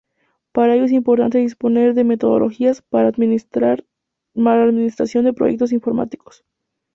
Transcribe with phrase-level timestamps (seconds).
[0.51, 6.43] Para ello es importante disponer de metodologías para administración de proyectos informáticos.